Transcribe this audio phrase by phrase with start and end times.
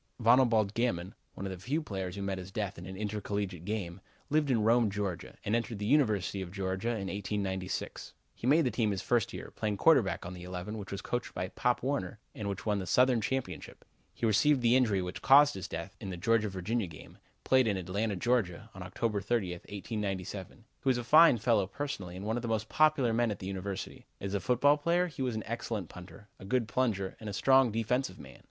[0.19, 4.01] Vonalbalde Gammon, one of the few players who met his death in an intercollegiate game,
[4.31, 8.13] lived at Rome, Georgia, and entered the University of Georgia in 1896.
[8.33, 11.35] He made the team his first year, playing quarterback on the eleven which was coached
[11.35, 13.85] by Pop Warner and which won the Southern championship.
[14.11, 17.77] He received the injury which caused his death in the Georgia Virginia game, played in
[17.77, 20.63] Atlanta, Georgia, on October 30th, 1897.
[20.81, 23.45] He was a fine fellow personally and one of the most popular men at the
[23.45, 24.07] University.
[24.19, 27.71] As a football player, he was an excellent punter, a good plunger, and a strong
[27.71, 28.39] defensive man.